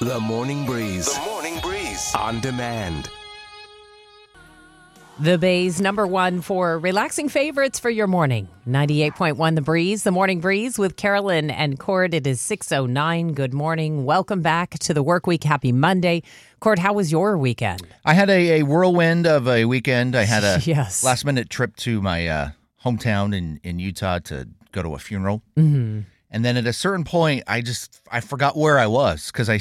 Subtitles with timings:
[0.00, 1.12] The Morning Breeze.
[1.12, 2.14] The Morning Breeze.
[2.14, 3.08] On demand.
[5.20, 8.48] The Bay's number one for relaxing favorites for your morning.
[8.68, 12.12] 98.1 The Breeze, The Morning Breeze with Carolyn and Cort.
[12.14, 13.34] It is 6.09.
[13.34, 14.04] Good morning.
[14.04, 15.44] Welcome back to the work week.
[15.44, 16.22] Happy Monday.
[16.60, 17.82] Cort, how was your weekend?
[18.04, 20.16] I had a, a whirlwind of a weekend.
[20.16, 21.04] I had a Yes.
[21.04, 22.50] last minute trip to my uh,
[22.84, 25.42] hometown in, in Utah to go to a funeral.
[25.56, 26.00] Mm-hmm.
[26.34, 29.60] And then at a certain point, I just I forgot where I was because I,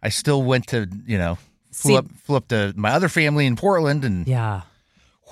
[0.00, 1.36] I still went to you know
[1.72, 4.62] flew See- up flew up to my other family in Portland and Yeah.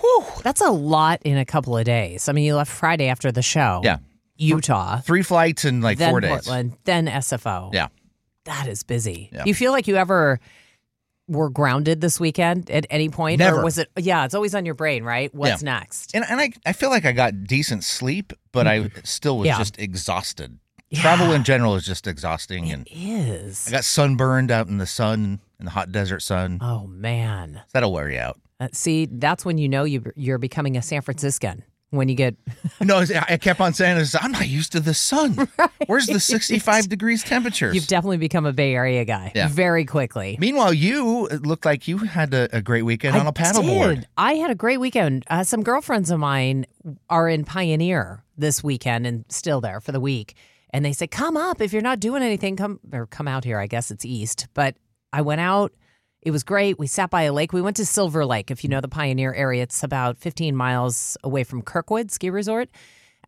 [0.00, 2.28] Whew, that's a lot in a couple of days.
[2.28, 3.82] I mean, you left Friday after the show.
[3.84, 3.98] yeah
[4.36, 4.98] Utah.
[4.98, 6.30] three flights in like then four days.
[6.30, 6.76] Portland.
[6.82, 7.72] Then SFO.
[7.72, 7.86] Yeah.
[8.44, 9.30] That is busy.
[9.32, 9.44] Yeah.
[9.44, 10.40] You feel like you ever
[11.28, 13.38] were grounded this weekend at any point?
[13.38, 13.60] Never.
[13.60, 15.32] Or was it, yeah, it's always on your brain, right?
[15.32, 16.16] What's next?
[16.16, 18.90] And and I I feel like I got decent sleep, but mm.
[18.96, 19.46] I still was.
[19.46, 19.58] Yeah.
[19.58, 20.58] just exhausted.
[20.94, 23.66] Travel in general is just exhausting, and is.
[23.68, 26.58] I got sunburned out in the sun in the hot desert sun.
[26.60, 27.62] Oh, man.
[27.72, 28.38] That'll wear you out.
[28.60, 31.64] Uh, see, that's when you know you, you're becoming a San Franciscan.
[31.90, 32.34] When you get,
[32.80, 34.16] No, I kept on saying this.
[34.20, 35.48] I'm not used to the sun.
[35.86, 37.72] Where's the 65 degrees temperatures?
[37.76, 39.46] you've definitely become a Bay Area guy Yeah.
[39.46, 40.36] very quickly.
[40.40, 43.94] Meanwhile, you it looked like you had a, a great weekend on a paddleboard.
[43.96, 44.08] did.
[44.16, 45.24] I had a great weekend.
[45.30, 46.66] Uh, some girlfriends of mine
[47.10, 50.34] are in Pioneer this weekend and still there for the week.
[50.74, 52.56] And they said, "Come up if you're not doing anything.
[52.56, 53.60] Come or come out here.
[53.60, 54.76] I guess it's east." But
[55.12, 55.72] I went out.
[56.20, 56.78] It was great.
[56.78, 57.52] We sat by a lake.
[57.52, 58.50] We went to Silver Lake.
[58.50, 62.70] If you know the Pioneer area, it's about 15 miles away from Kirkwood Ski Resort.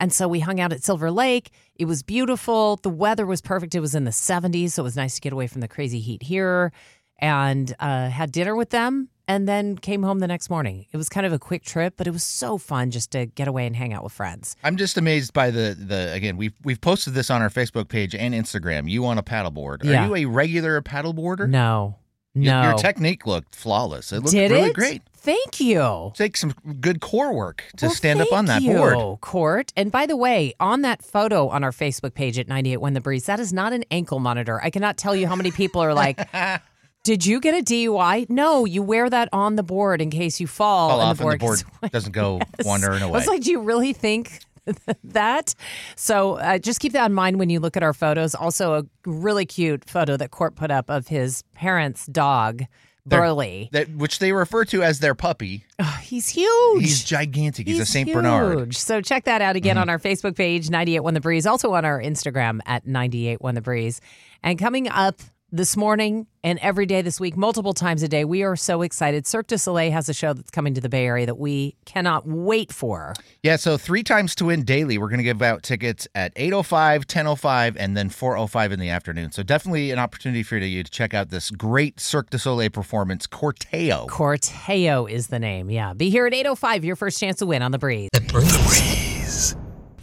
[0.01, 1.51] And so we hung out at Silver Lake.
[1.77, 2.77] It was beautiful.
[2.83, 3.75] The weather was perfect.
[3.75, 6.01] It was in the 70s, so it was nice to get away from the crazy
[6.01, 6.73] heat here.
[7.19, 10.87] And uh, had dinner with them, and then came home the next morning.
[10.93, 13.49] It was kind of a quick trip, but it was so fun just to get
[13.49, 14.57] away and hang out with friends.
[14.63, 18.15] I'm just amazed by the the again we've we've posted this on our Facebook page
[18.15, 18.89] and Instagram.
[18.89, 19.85] You on a paddleboard?
[19.85, 20.05] Yeah.
[20.05, 21.49] Are you a regular paddleboarder?
[21.49, 21.97] No,
[22.35, 22.63] no.
[22.63, 24.13] Your technique looked flawless.
[24.13, 24.75] It looked Did really it?
[24.75, 25.03] great.
[25.15, 26.13] Thank you.
[26.15, 28.97] Take some good core work to Well, stand up on that thank board.
[28.97, 29.73] you, Cort.
[29.77, 33.01] And by the way, on that photo on our Facebook page at 98 When the
[33.01, 34.61] Breeze, that is not an ankle monitor.
[34.63, 36.21] I cannot tell you how many people are like,
[37.07, 38.29] Did you get a DUI?
[38.29, 41.33] No, you wear that on the board in case you fall, Fall off the and
[41.35, 43.13] the board, board doesn't go wandering away.
[43.13, 44.41] I was like, do you really think
[45.05, 45.55] that?
[45.95, 48.35] So uh, just keep that in mind when you look at our photos.
[48.35, 52.65] Also, a really cute photo that Cort put up of his parents' dog,
[53.07, 53.69] Their- Burley.
[53.71, 55.65] that which they refer to as their puppy.
[55.79, 56.83] Oh, he's huge.
[56.83, 57.69] He's gigantic.
[57.69, 58.17] He's, a Saint huge.
[58.17, 58.59] Bernard.
[58.59, 58.71] Mm-hmm.
[58.73, 61.85] So check that out again on our Facebook page, 98 One The Breeze, also on
[61.85, 64.01] our Instagram at 98 One The Breeze.
[64.43, 65.21] And coming up
[65.57, 69.27] this morning and every day this week, multiple times a day, we are so excited.
[69.27, 72.27] Cirque du Soleil has a show that's coming to the Bay Area that we cannot
[72.27, 73.15] wait for.
[73.43, 74.99] Yeah, so three times to win daily.
[74.99, 79.33] We're going to give out tickets at 8.05, 10.05, and then 4.05 in the afternoon.
[79.33, 83.27] So definitely an opportunity for you to check out this great Cirque du Soleil performance,
[83.27, 84.07] Corteo.
[84.09, 85.71] Corteo is the name.
[85.71, 85.95] Yeah.
[85.95, 88.11] Be here at 8.05, your first chance to win on The Breeze.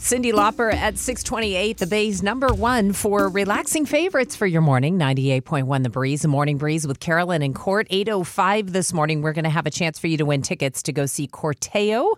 [0.04, 5.00] Cyndi Lauper at 628, the Bay's number one for relaxing favorites for your morning.
[5.00, 7.88] 98.1 The Breeze, a morning breeze with Carolyn and Cort.
[7.90, 10.92] 805 this morning, we're going to have a chance for you to win tickets to
[10.92, 12.16] go see Corteo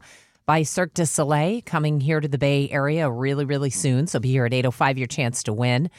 [0.47, 4.07] by Cirque du Soleil coming here to the Bay Area really, really soon.
[4.07, 5.91] So be here at 805, your chance to win.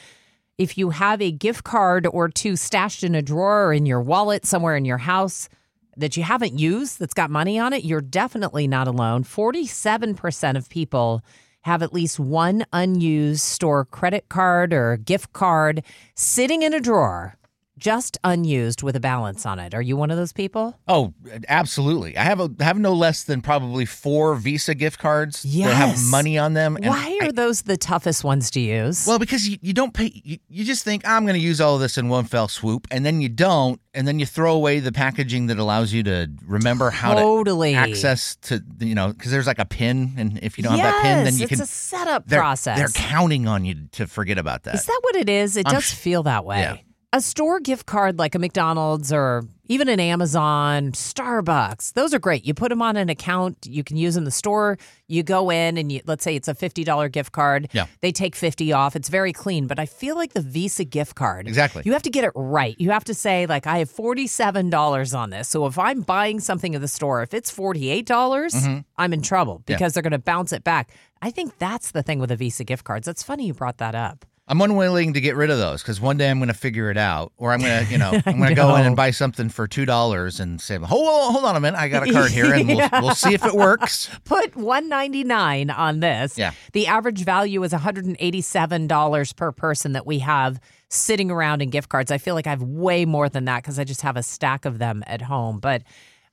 [0.57, 4.01] If you have a gift card or two stashed in a drawer or in your
[4.01, 5.47] wallet somewhere in your house
[5.95, 9.23] that you haven't used that's got money on it, you're definitely not alone.
[9.23, 11.23] 47% of people
[11.67, 15.83] have at least one unused store credit card or gift card
[16.15, 17.36] sitting in a drawer,
[17.77, 19.73] just unused with a balance on it.
[19.73, 20.77] Are you one of those people?
[20.87, 21.13] Oh,
[21.47, 22.17] absolutely.
[22.17, 26.37] I have a have no less than probably four Visa gift cards that have money
[26.37, 26.75] on them.
[26.77, 29.05] and Why I- are those the toughest ones to use?
[29.07, 31.75] Well, because you, you don't pay, you, you just think, I'm going to use all
[31.75, 34.79] of this in one fell swoop, and then you don't, and then you throw away
[34.79, 37.73] the packaging that allows you to remember how Totally.
[37.73, 40.93] to access to, you know, because there's like a pin, and if you don't have
[40.93, 41.61] that pin, then you it's can.
[41.61, 42.77] a setup they're, process.
[42.77, 44.75] They're counting on you to forget about that.
[44.75, 45.57] Is that what it is?
[45.57, 46.59] It I'm does feel that way.
[46.59, 46.77] Yeah.
[47.13, 52.45] A store gift card like a McDonald's or Even an Amazon, Starbucks, those are great.
[52.45, 54.77] You put them on an account, you can use them in the store.
[55.07, 57.69] You go in and you, let's say it's a $50 gift card.
[57.71, 57.87] Yeah.
[58.01, 58.95] They take 50 off.
[58.95, 61.47] It's very clean, but I feel like the Visa gift card.
[61.47, 61.83] Exactly.
[61.85, 62.75] You have to get it right.
[62.77, 65.47] You have to say like I have $47 on this.
[65.47, 68.79] So if I'm buying something at the store, if it's $48, dollars Mm-hmm.
[68.97, 70.89] I'm in trouble because they're going to bounce it back.
[71.21, 73.05] I think that's the thing with the Visa gift cards.
[73.05, 74.25] That's funny you brought that up.
[74.49, 76.97] I'm unwilling to get rid of those because one day I'm going to figure it
[76.97, 79.49] out, or I'm going to, you know, I'm going to go in and buy something
[79.49, 82.31] for two dollars and say, hold on, hold on a minute, I got a card
[82.31, 84.09] here, and we'll, we'll see if it works.
[84.23, 86.37] Put 199 on this.
[86.37, 86.53] Yeah.
[86.71, 92.09] The average value is $187 per person that we have sitting around in gift cards.
[92.09, 94.63] I feel like I have way more than that because I just have a stack
[94.63, 95.59] of them at home.
[95.59, 95.83] But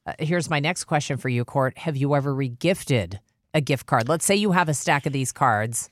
[0.07, 1.77] uh, here's my next question for you, Cort.
[1.79, 3.19] Have you ever regifted
[3.53, 4.09] a gift card?
[4.09, 5.91] Let's say you have a stack of these cards.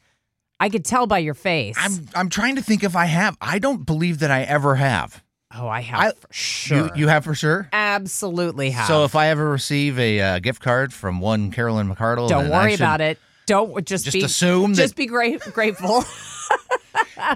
[0.62, 1.74] I could tell by your face.
[1.76, 3.36] I'm I'm trying to think if I have.
[3.40, 5.20] I don't believe that I ever have.
[5.52, 6.76] oh, I have I- for sure.
[6.78, 7.68] You you have for sure.
[7.72, 8.86] absolutely have.
[8.86, 12.72] So if I ever receive a uh, gift card from one Carolyn McCardle, don't worry
[12.72, 13.18] should- about it.
[13.46, 16.04] Don't just, Just be assume that- Just be great, grateful.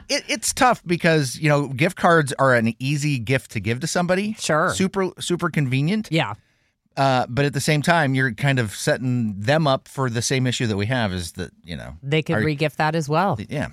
[0.08, 3.86] It, it's tough because you know gift cards are an easy gift to give to
[3.86, 4.34] somebody.
[4.38, 4.70] Sure.
[4.74, 6.08] super super convenient.
[6.10, 6.34] yeah.
[6.96, 10.46] Uh, but at the same time, you're kind of setting them up for the same
[10.46, 11.12] issue that we have.
[11.12, 13.38] Is that you know They could Are- regift that as well.
[13.48, 13.68] yeah,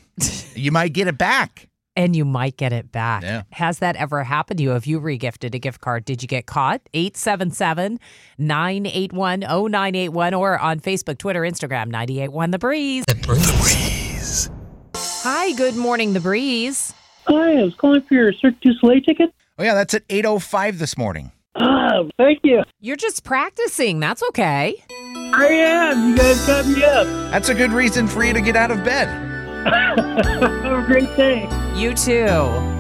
[0.56, 1.70] you might get it back.
[1.96, 3.22] and you might get it back.
[3.22, 3.44] Yeah.
[3.52, 4.72] Has that ever happened to you?
[4.72, 6.81] Have you regifted a gift card, did you get caught?
[6.96, 8.00] 877
[8.40, 13.06] 981 0981 or on Facebook, Twitter, Instagram, 981 The Breeze.
[13.08, 14.50] The Breeze.
[14.96, 16.94] Hi, good morning, The Breeze.
[17.28, 19.34] Hi, I was calling for your Cirque du Soleil ticket.
[19.60, 21.31] Oh yeah, that's at eight oh five this morning.
[21.56, 22.64] Ah, thank you.
[22.82, 24.00] You're just practicing.
[24.00, 24.84] That's okay.
[24.90, 26.10] I am.
[26.12, 27.06] You guys got me up.
[27.32, 29.08] That's a good reason for you to get out of bed.
[29.66, 31.48] Have a great day.
[31.76, 32.28] You too.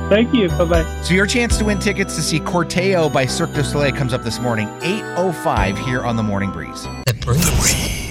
[0.09, 0.49] Thank you.
[0.49, 1.01] Bye bye.
[1.03, 4.23] So your chance to win tickets to see Corteo by Cirque du Soleil comes up
[4.23, 6.83] this morning, 8.05 here on The Morning Breeze.
[7.05, 8.02] The Breeze.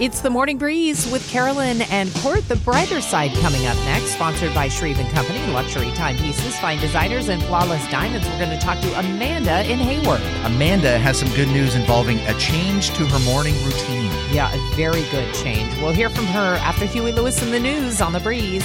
[0.00, 2.48] It's the Morning Breeze with Carolyn and Cort.
[2.48, 7.28] The brighter side coming up next, sponsored by Shreve and Company, luxury timepieces, fine designers,
[7.28, 8.26] and flawless diamonds.
[8.26, 10.20] We're going to talk to Amanda in Hayward.
[10.44, 14.10] Amanda has some good news involving a change to her morning routine.
[14.32, 15.72] Yeah, a very good change.
[15.80, 18.64] We'll hear from her after Huey Lewis and the News on the breeze.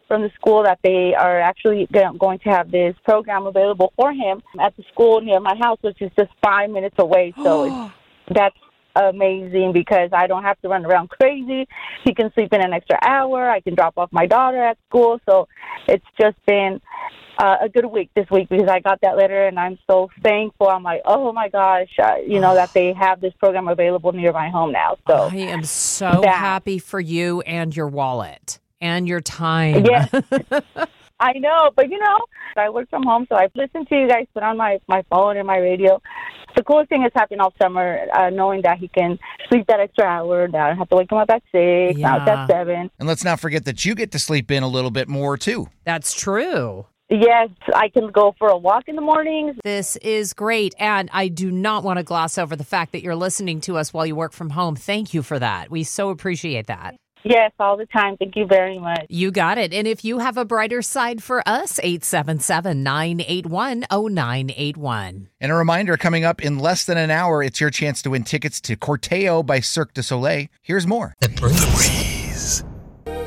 [0.06, 4.42] from the school that they are actually going to have this program available for him
[4.60, 7.32] at the school near my house which is just five minutes away.
[7.42, 7.94] So it's
[8.34, 8.56] that's
[8.94, 11.66] amazing because I don't have to run around crazy.
[12.04, 13.48] He can sleep in an extra hour.
[13.50, 15.20] I can drop off my daughter at school.
[15.28, 15.48] So
[15.88, 16.80] it's just been
[17.38, 20.68] uh, a good week this week because I got that letter and I'm so thankful.
[20.68, 24.32] I'm like, oh my gosh, uh, you know, that they have this program available near
[24.32, 24.96] my home now.
[25.08, 29.84] So I am so that- happy for you and your wallet and your time.
[29.84, 30.10] Yes.
[31.20, 32.18] I know, but you know,
[32.56, 35.36] I work from home, so I listen to you guys put on my my phone
[35.36, 36.02] and my radio.
[36.56, 39.18] The coolest thing is happened all summer, uh, knowing that he can
[39.48, 40.48] sleep that extra hour.
[40.48, 41.98] That I don't have to wake him up at six.
[41.98, 42.90] Now it's at seven.
[42.98, 45.68] And let's not forget that you get to sleep in a little bit more too.
[45.84, 46.86] That's true.
[47.10, 49.56] Yes, I can go for a walk in the mornings.
[49.64, 50.74] This is great.
[50.78, 53.92] And I do not want to gloss over the fact that you're listening to us
[53.92, 54.76] while you work from home.
[54.76, 55.70] Thank you for that.
[55.70, 56.96] We so appreciate that.
[57.24, 58.16] Yes, all the time.
[58.16, 59.06] Thank you very much.
[59.08, 59.72] You got it.
[59.72, 65.28] And if you have a brighter side for us, 877 981 0981.
[65.40, 68.24] And a reminder coming up in less than an hour, it's your chance to win
[68.24, 70.48] tickets to Corteo by Cirque du Soleil.
[70.62, 71.14] Here's more.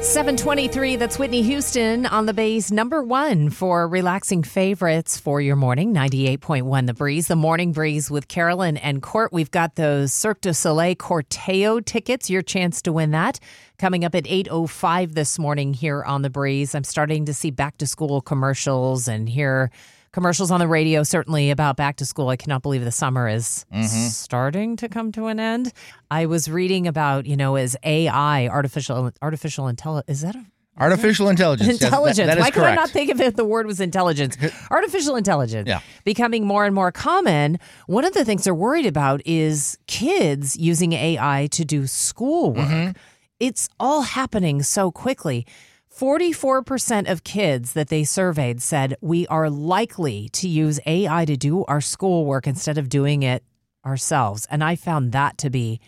[0.05, 5.95] 723, that's Whitney Houston on the Bay's number one for relaxing favorites for your morning.
[5.95, 9.33] 98.1 The Breeze, the morning breeze with Carolyn and Cort.
[9.33, 13.39] We've got those Cirque du Soleil Corteo tickets, your chance to win that.
[13.79, 16.75] Coming up at 8.05 this morning here on The Breeze.
[16.75, 19.71] I'm starting to see back to school commercials and hear
[20.15, 22.29] commercials on the radio, certainly about back to school.
[22.29, 23.65] I cannot believe the summer is
[24.10, 25.74] starting to come to an end.
[26.10, 30.10] I was reading about, you know, is AI, artificial artificial intelligence.
[30.10, 30.45] Is that a
[30.77, 31.67] Artificial intelligence.
[31.69, 32.27] Yes, that- Intelligence.
[32.27, 33.36] that is Why could I not think of it?
[33.38, 34.36] The word was intelligence.
[34.72, 35.67] Artificial intelligence.
[35.69, 35.79] Yeah.
[36.03, 37.60] Becoming more and more common.
[37.88, 42.67] One of the things they're worried about is kids using AI to do schoolwork.
[42.67, 42.91] Mm-hmm.
[43.39, 45.45] It's all happening so quickly.
[45.99, 51.63] 44% of kids that they surveyed said we are likely to use AI to do
[51.65, 53.43] our schoolwork instead of doing it
[53.85, 54.45] ourselves.
[54.51, 55.79] And I found that to be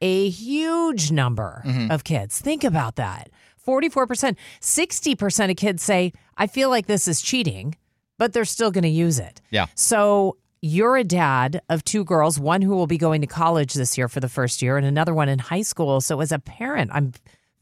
[0.00, 1.90] a huge number Mm-hmm.
[1.92, 2.40] of kids.
[2.40, 3.30] Think about that.
[3.64, 4.36] 44%.
[4.60, 7.76] 60% of kids say, I feel like this is cheating,
[8.18, 9.40] but they're still going to use it.
[9.50, 9.66] Yeah.
[9.76, 13.96] So you're a dad of two girls, one who will be going to college this
[13.96, 16.00] year for the first year and another one in high school.
[16.00, 17.12] So as a parent, I'm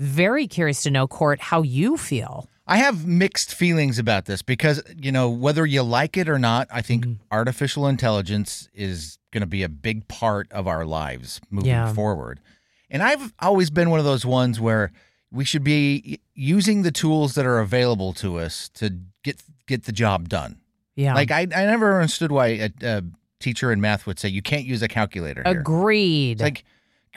[0.00, 2.48] very curious to know, Cort, how you feel.
[2.66, 6.68] I have mixed feelings about this because, you know, whether you like it or not,
[6.72, 7.22] I think Mm-hmm.
[7.32, 11.92] artificial intelligence is going to be a big part of our lives moving Yeah.
[11.92, 12.40] forward.
[12.88, 14.90] And I've always been one of those ones where
[15.32, 18.90] we should be using the tools that are available to us to
[19.22, 20.60] get get the job done.
[20.96, 21.14] Yeah.
[21.14, 23.02] Like I, I never understood why a, a
[23.38, 25.42] teacher in math would say you can't use a calculator.
[25.44, 25.60] Here.
[25.60, 26.40] Agreed.
[26.40, 26.64] Like,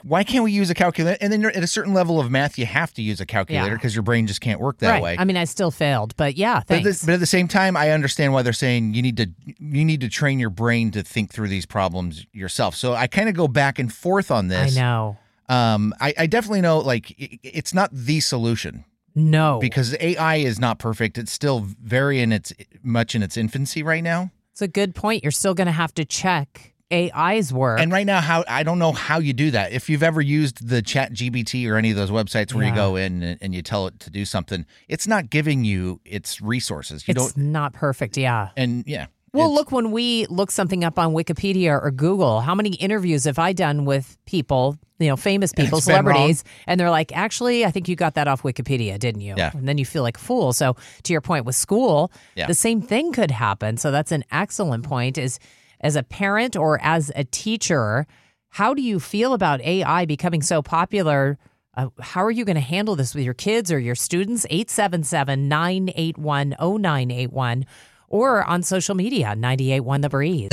[0.06, 1.16] why can't we use a calculator?
[1.20, 3.74] And then at a certain level of math, you have to use a calculator Yeah.
[3.74, 5.02] because your brain just can't work that right.
[5.02, 5.16] way.
[5.18, 7.00] I mean, I still failed, but yeah, But at, thanks.
[7.00, 9.84] the, but at the same time, I understand why they're saying you need to you
[9.84, 12.74] need to train your brain to think through these problems yourself.
[12.76, 14.76] So I kind of go back and forth on this.
[14.76, 15.16] I know.
[15.48, 18.84] Um, I, I definitely know like i it's not the solution
[19.14, 19.58] No.
[19.58, 21.16] because AI is not perfect.
[21.18, 24.30] It's still very in its much in its infancy right now.
[24.52, 25.22] It's a good point.
[25.22, 27.80] You're still going to have to check AI's work.
[27.80, 29.72] And right now, how I don't know how you do that.
[29.72, 33.22] If you've ever used the ChatGPT or any of those websites where you go in
[33.22, 37.06] and, and you tell it to do something, it's not giving you its resources.
[37.08, 37.52] You it's don't.
[37.52, 38.16] not perfect.
[38.16, 38.50] Yeah.
[38.56, 39.06] And yeah.
[39.32, 43.36] Well, look, when we look something up on Wikipedia or Google, how many interviews have
[43.36, 47.72] I done with people, you know, famous people, it's celebrities, and they're like, actually, I
[47.72, 49.34] think you got that off Wikipedia, didn't you?
[49.36, 49.50] Yeah.
[49.52, 50.52] And then you feel like a fool.
[50.52, 52.46] So, to your point with school, Yeah.
[52.46, 53.76] the same thing could happen.
[53.76, 55.18] So, that's an excellent point.
[55.18, 55.40] Is
[55.84, 58.06] as a parent or as a teacher,
[58.48, 61.38] how do you feel about AI becoming so popular?
[61.76, 64.46] Uh, how are you going to handle this with your kids or your students?
[64.48, 67.66] 877 981 0981
[68.08, 70.48] or on social media, 981 The Breeze.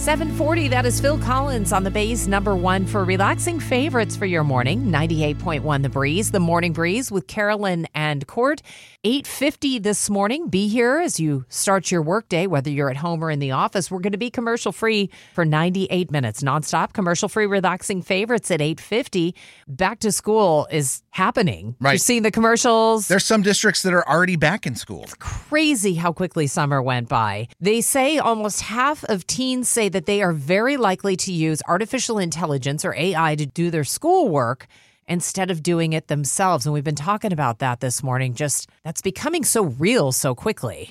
[0.00, 4.42] 740, that is Phil Collins on the Bay's number one for relaxing favorites for your
[4.42, 4.84] morning.
[4.84, 8.62] 98.1 The Breeze, the morning breeze with Carolyn and Cort.
[9.04, 10.48] 850 this morning.
[10.48, 13.90] Be here as you start your workday, whether you're at home or in the office.
[13.90, 16.94] We're going to be commercial free for 98 minutes, nonstop.
[16.94, 19.34] Commercial free relaxing favorites at 850.
[19.68, 21.76] Back to school is happening.
[21.80, 21.92] Right.
[21.92, 25.06] You're seeing the commercials There's some districts that are already back in school.
[25.18, 27.48] crazy how quickly summer went by.
[27.60, 32.18] They say almost half of teens say that they are very likely to use artificial
[32.18, 34.66] intelligence or AI to do their schoolwork
[35.08, 36.66] instead of doing it themselves.
[36.66, 38.34] And we've been talking about that this morning.
[38.34, 40.88] Just that's becoming so real so quickly.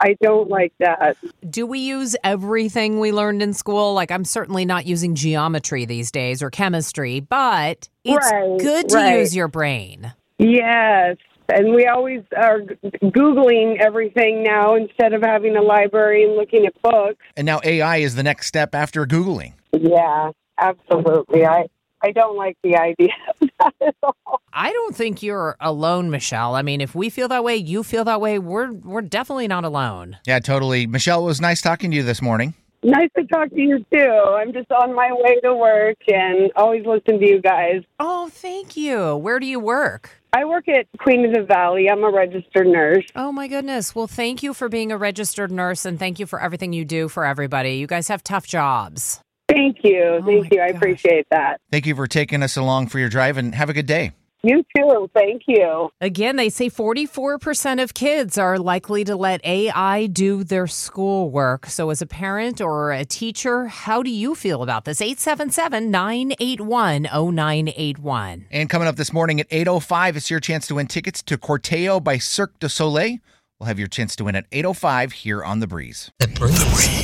[0.01, 1.17] I don't like that.
[1.49, 3.95] Do we use everything we learned in school?
[3.95, 8.97] Like I'm certainly not using geometry these days or chemistry, but it's Right, good to
[8.97, 9.19] right.
[9.21, 10.13] use your brain.
[10.39, 11.17] Yes.
[11.49, 12.61] And we always are
[13.03, 17.23] Googling everything now instead of having a library and looking at books.
[17.37, 19.53] And now AI is the next step after Googling.
[19.73, 21.45] Yeah, absolutely.
[21.45, 21.67] I,
[22.03, 23.11] I don't like the idea
[23.41, 24.41] of that at all.
[24.53, 26.55] I don't think you're alone, Michelle.
[26.55, 29.65] I mean, if we feel that way, you feel that way, we're we're definitely not
[29.65, 30.19] alone.
[30.27, 30.87] Yeah, totally.
[30.87, 32.55] Michelle, it was nice talking to you this morning.
[32.85, 33.99] Nice to talk to you too.
[33.99, 37.83] I'm just on my way to work and always listen to you guys.
[37.99, 39.17] Oh, thank you.
[39.17, 40.11] Where do you work?
[40.35, 41.89] I work at Queen of the Valley.
[41.89, 43.07] I'm a registered nurse.
[43.17, 43.95] Oh my goodness.
[43.95, 47.09] Well, thank you for being a registered nurse and thank you for everything you do
[47.09, 47.77] for everybody.
[47.77, 49.21] You guys have tough jobs.
[49.49, 50.03] Thank you.
[50.03, 50.61] Oh Thank my you.
[50.61, 51.61] I appreciate that.
[51.71, 54.13] Thank you for taking us along for your drive and have a good day.
[54.45, 55.11] You too.
[55.15, 55.89] Thank you.
[56.03, 61.65] Again, they say 44% of kids are likely to let AI do their schoolwork.
[61.65, 65.01] So, as a parent or a teacher, how do you feel about this?
[65.01, 68.47] 877 981 0981.
[68.51, 72.05] And coming up this morning at 8.05, it's your chance to win tickets to Corteo
[72.05, 73.19] by Cirque du Soleil.
[73.59, 76.11] We'll have your chance to win at 8.05 here on The Breeze.
[76.19, 77.04] The Breeze.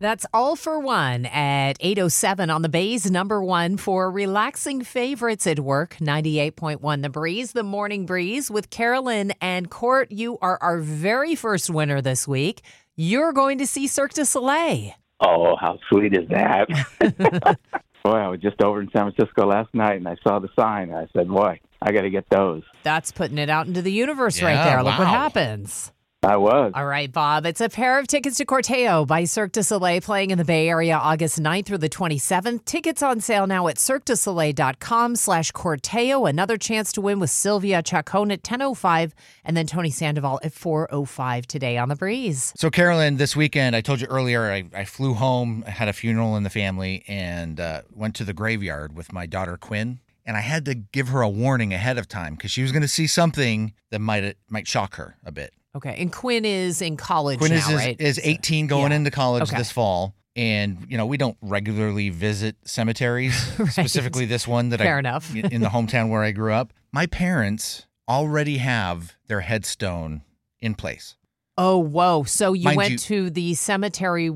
[0.00, 5.60] That's all for one at 807 on the Bay's number one for relaxing favorites at
[5.60, 5.96] work.
[6.00, 10.10] 98.1 The Breeze, the morning breeze with Carolyn and Cort.
[10.10, 12.62] You are our very first winner this week.
[12.96, 14.92] You're going to see Cirque du Soleil.
[15.20, 16.68] Oh, how sweet is that?
[18.04, 20.90] boy, I was just over in San Francisco last night and I saw the sign.
[20.90, 22.62] And I said, boy, I got to get those.
[22.82, 24.82] That's putting it out into the universe right Yeah, there.
[24.82, 25.92] Look what happens.
[26.24, 26.72] I was.
[26.74, 27.44] All right, Bob.
[27.44, 30.68] It's a pair of tickets to Corteo by Cirque du Soleil playing in the Bay
[30.68, 32.64] Area August 9th through the 27th.
[32.64, 36.28] Tickets on sale now at cirquedusoleil.com slash Corteo.
[36.28, 39.12] Another chance to win with Sylvia Chacon at 10.05
[39.44, 42.54] and then Tony Sandoval at 4.05 today on The Breeze.
[42.56, 45.92] So, Carolyn, this weekend, I told you earlier, I, I flew home, I had a
[45.92, 50.00] funeral in the family, and uh, went to the graveyard with my daughter Quinn.
[50.24, 52.80] And I had to give her a warning ahead of time because she was going
[52.80, 55.52] to see something that might might shock her a bit.
[55.76, 55.96] Okay.
[55.98, 57.96] And Quinn is in college Quinn now, is, is, right?
[58.00, 58.96] is 18 going Yeah.
[58.96, 59.56] into college Okay.
[59.58, 60.14] this fall.
[60.36, 63.36] And, you know, we don't regularly visit cemeteries,
[63.70, 65.34] specifically this one that Fair I, enough.
[65.34, 66.72] in the hometown where I grew up.
[66.92, 70.22] My parents already have their headstone
[70.60, 71.16] in place.
[71.56, 72.24] Oh, whoa.
[72.24, 74.30] So you Mind went you- to the cemetery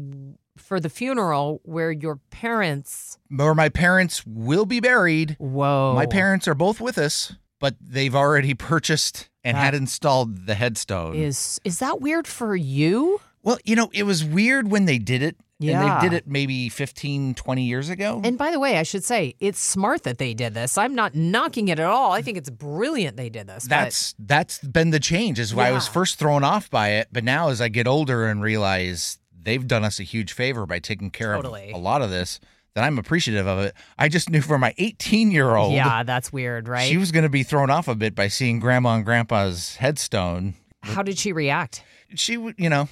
[0.57, 3.19] for the funeral where your parents.
[3.29, 5.37] where my parents will be buried.
[5.39, 5.95] Whoa.
[5.95, 10.55] My parents are both with us, but they've already purchased and That had installed the
[10.55, 11.15] headstone.
[11.17, 13.21] Is is that weird for you?
[13.43, 15.37] well, you know, it was weird when they did it.
[15.61, 15.81] Yeah.
[15.81, 18.21] And they did it maybe 15, 20 years ago.
[18.23, 20.79] And by the way, I should say it's smart that they did this.
[20.79, 22.13] I'm not knocking it at all.
[22.13, 23.65] I think it's brilliant they did this.
[23.65, 27.09] but- that's that's been the change is why I was first thrown off by it.
[27.11, 30.79] But now as I get older and realize they've done us a huge favor by
[30.79, 31.71] taking care Totally.
[31.71, 32.39] of a lot of this,
[32.75, 33.75] that I'm appreciative of it.
[33.99, 36.89] I just knew for my 18 year old, yeah, that's weird, right?
[36.89, 40.55] she was going to be thrown off a bit by seeing grandma and grandpa's headstone.
[40.83, 41.83] How did she react?
[42.15, 42.89] she you know,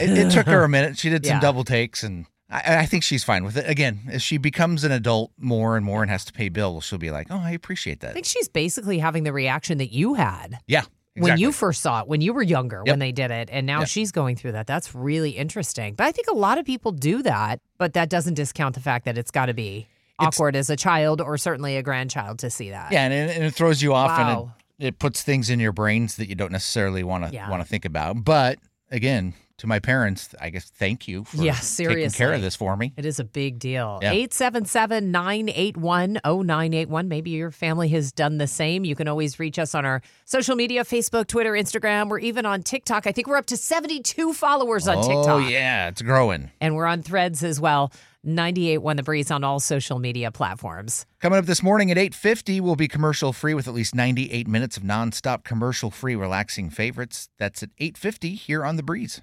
[0.00, 0.98] it, it took her a minute.
[0.98, 1.40] She did some Yeah.
[1.40, 3.68] double takes, and I, I think she's fine with it.
[3.68, 6.98] Again, as she becomes an adult more and more and has to pay bills, she'll
[6.98, 10.14] be like, "Oh, I appreciate that." I think she's basically having the reaction that you
[10.14, 10.82] had Yeah,
[11.16, 12.92] when you first saw it, when you were younger, Yep.
[12.92, 13.88] when they did it, and now Yep.
[13.88, 14.66] she's going through that.
[14.66, 15.94] That's really interesting.
[15.94, 19.04] But I think a lot of people do that, but that doesn't discount the fact
[19.04, 19.86] that it's got to be
[20.20, 22.92] It's- awkward as a child or certainly a grandchild to see that.
[22.92, 24.52] Yeah, and it, and it throws you off, Wow.
[24.78, 27.48] and it, it puts things in your brains that you don't necessarily want to Yeah.
[27.50, 28.24] want to think about.
[28.24, 28.58] But
[28.90, 32.76] again, to my parents, I guess thank you for Yeah, taking care of this for
[32.76, 32.92] me.
[32.96, 34.00] It is a big deal.
[34.02, 34.10] Yeah.
[34.10, 37.06] 877 981 0981.
[37.06, 38.84] Maybe your family has done the same.
[38.84, 42.08] You can always reach us on our social media Facebook, Twitter, Instagram.
[42.08, 43.06] We're even on TikTok.
[43.06, 45.48] I think we're up to 72 followers on oh TikTok.
[45.48, 46.50] yeah, it's growing.
[46.60, 47.92] And we're on threads as well.
[48.24, 51.06] Ninety-eight 981 The Breeze on all social media platforms.
[51.18, 54.76] Coming up this morning at 8:50 we'll be commercial free with at least 98 minutes
[54.76, 57.28] of nonstop commercial free relaxing favorites.
[57.40, 59.20] That's at 8:50 here on the Breeze.